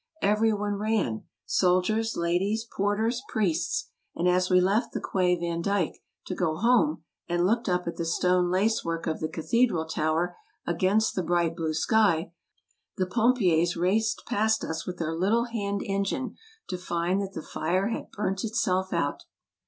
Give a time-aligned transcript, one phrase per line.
[0.23, 6.33] Every one ran— soldiers, ladies, porters, priests; and as we left the Quai Vandyck to
[6.33, 10.35] go home, and looked up at the stone lace work of the cathedral tower
[10.65, 12.33] against the bright blue sky,
[12.97, 16.35] the pompiers raced past us with their little hand engine,
[16.69, 19.25] to find that the fire had burnt itself out.